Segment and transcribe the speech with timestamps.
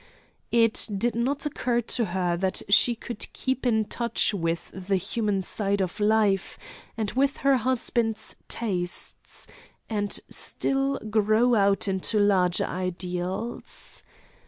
[0.51, 5.43] It did not occur to her that she could keep in touch with the human
[5.43, 6.57] side of life,
[6.97, 9.45] and with her husband's tastes,
[9.87, 14.01] and still grow out into larger ideals.